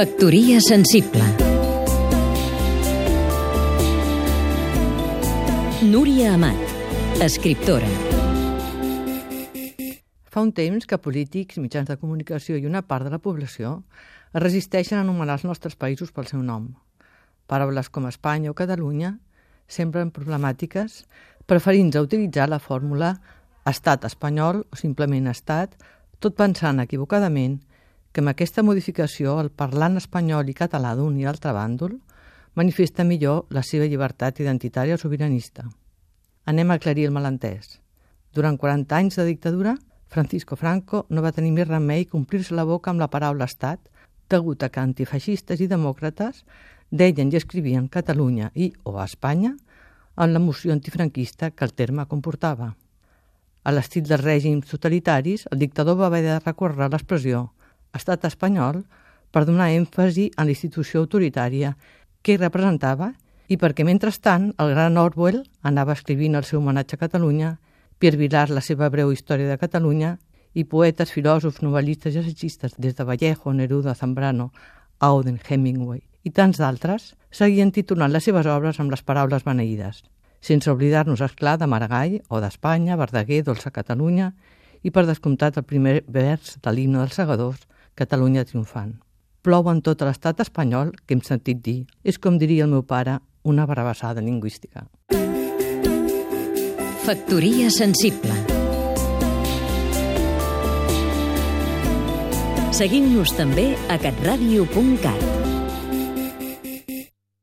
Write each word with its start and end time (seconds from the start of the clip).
Factoria 0.00 0.62
sensible 0.64 1.20
Núria 5.82 6.30
Amat, 6.32 6.56
escriptora 7.20 7.90
Fa 10.24 10.40
un 10.40 10.54
temps 10.56 10.88
que 10.88 10.96
polítics, 10.96 11.60
mitjans 11.60 11.92
de 11.92 11.98
comunicació 12.00 12.56
i 12.56 12.64
una 12.64 12.80
part 12.80 13.04
de 13.04 13.12
la 13.12 13.20
població 13.20 13.82
es 14.32 14.40
resisteixen 14.40 14.96
a 14.96 15.04
anomenar 15.04 15.36
els 15.36 15.44
nostres 15.44 15.76
països 15.76 16.16
pel 16.16 16.32
seu 16.32 16.40
nom. 16.40 16.70
Paraules 17.44 17.92
com 17.92 18.08
Espanya 18.08 18.54
o 18.54 18.56
Catalunya 18.56 19.18
semblen 19.68 20.16
problemàtiques, 20.16 21.02
preferint 21.44 21.92
a 21.92 22.08
utilitzar 22.08 22.48
la 22.48 22.62
fórmula 22.70 23.18
estat 23.68 24.08
espanyol 24.08 24.64
o 24.64 24.80
simplement 24.80 25.28
estat, 25.28 25.76
tot 26.24 26.40
pensant 26.40 26.80
equivocadament 26.80 27.60
que 28.12 28.22
amb 28.22 28.32
aquesta 28.32 28.64
modificació 28.66 29.36
el 29.40 29.50
parlant 29.54 29.98
espanyol 30.00 30.48
i 30.50 30.56
català 30.56 30.96
d'un 30.98 31.18
i 31.20 31.26
altre 31.30 31.52
bàndol 31.54 31.94
manifesta 32.58 33.04
millor 33.06 33.44
la 33.54 33.62
seva 33.62 33.86
llibertat 33.86 34.40
identitària 34.42 34.98
sobiranista. 34.98 35.68
Anem 36.50 36.70
a 36.70 36.78
aclarir 36.80 37.06
el 37.06 37.14
malentès. 37.14 37.78
Durant 38.34 38.58
40 38.58 38.96
anys 38.96 39.20
de 39.20 39.26
dictadura, 39.28 39.76
Francisco 40.10 40.56
Franco 40.56 41.04
no 41.08 41.22
va 41.22 41.30
tenir 41.30 41.52
més 41.54 41.68
remei 41.68 42.04
que 42.04 42.18
omplir-se 42.18 42.54
la 42.58 42.66
boca 42.66 42.90
amb 42.90 42.98
la 42.98 43.10
paraula 43.10 43.46
estat, 43.46 43.78
degut 44.30 44.62
a 44.62 44.70
que 44.70 44.82
antifeixistes 44.82 45.62
i 45.62 45.70
demòcrates 45.70 46.42
deien 46.90 47.30
i 47.30 47.38
escrivien 47.38 47.86
Catalunya 47.86 48.50
i 48.54 48.72
o 48.82 48.96
Espanya 49.02 49.54
en 50.16 50.34
la 50.34 50.42
moció 50.42 50.72
antifranquista 50.74 51.52
que 51.52 51.64
el 51.64 51.74
terme 51.74 52.06
comportava. 52.10 52.74
A 53.62 53.70
l'estil 53.70 54.02
dels 54.08 54.24
règims 54.24 54.66
totalitaris, 54.66 55.46
el 55.52 55.62
dictador 55.62 55.98
va 56.00 56.06
haver 56.10 56.24
de 56.26 56.38
recórrer 56.40 56.90
l'expressió 56.90 57.50
estat 57.96 58.24
espanyol 58.28 58.82
per 59.30 59.46
donar 59.46 59.70
èmfasi 59.74 60.30
a 60.36 60.44
la 60.44 60.54
institució 60.54 61.00
autoritària 61.04 61.74
que 62.22 62.38
representava 62.38 63.12
i 63.50 63.56
perquè, 63.58 63.84
mentrestant, 63.86 64.50
el 64.62 64.74
gran 64.74 64.98
Orwell 65.00 65.42
anava 65.66 65.96
escrivint 65.96 66.36
el 66.38 66.46
seu 66.46 66.60
homenatge 66.60 66.96
a 66.96 67.02
Catalunya, 67.04 67.56
Pierre 67.98 68.18
Vilar 68.20 68.48
la 68.50 68.62
seva 68.62 68.88
breu 68.90 69.10
història 69.12 69.48
de 69.50 69.58
Catalunya 69.58 70.16
i 70.54 70.64
poetes, 70.64 71.10
filòsofs, 71.14 71.62
novel·listes 71.62 72.14
i 72.14 72.20
assaggistes 72.22 72.76
des 72.78 72.94
de 72.94 73.04
Vallejo, 73.06 73.52
Neruda, 73.52 73.94
Zambrano, 73.94 74.50
Auden, 75.00 75.40
Hemingway 75.48 76.02
i 76.22 76.30
tants 76.30 76.60
d'altres 76.60 77.14
seguien 77.32 77.70
titulant 77.72 78.12
les 78.12 78.26
seves 78.26 78.46
obres 78.46 78.80
amb 78.80 78.92
les 78.92 79.02
paraules 79.02 79.44
beneïdes, 79.46 80.02
sense 80.40 80.70
oblidar-nos, 80.70 81.22
esclar, 81.24 81.56
de 81.58 81.66
Maragall 81.66 82.20
o 82.28 82.40
d'Espanya, 82.40 82.98
Verdaguer, 83.00 83.42
Dolça 83.44 83.72
Catalunya 83.72 84.32
i, 84.82 84.90
per 84.90 85.06
descomptat, 85.06 85.56
el 85.56 85.68
primer 85.68 86.00
vers 86.08 86.56
de 86.62 86.72
l'himne 86.74 87.00
dels 87.00 87.16
segadors, 87.16 87.66
Catalunya 87.94 88.44
triomfant. 88.44 88.98
Plou 89.42 89.70
en 89.72 89.80
tot 89.80 90.02
l'estat 90.04 90.40
espanyol, 90.44 90.92
que 91.06 91.16
hem 91.16 91.24
sentit 91.24 91.62
dir. 91.64 91.86
És 92.04 92.18
com 92.18 92.36
diria 92.38 92.66
el 92.68 92.72
meu 92.74 92.82
pare, 92.84 93.18
una 93.42 93.66
barrabassada 93.66 94.20
lingüística. 94.20 94.86
Factoria 97.06 97.70
sensible 97.72 98.36
Seguim-nos 102.80 103.34
també 103.36 103.74
a 103.92 103.98
catradio.cat 104.00 105.39